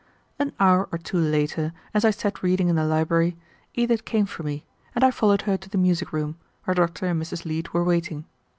[0.39, 3.37] An hour or two later, as I sat reading in the library,
[3.75, 7.05] Edith came for me, and I followed her to the music room, where Dr.
[7.05, 7.45] and Mrs.
[7.45, 8.25] Leete were waiting.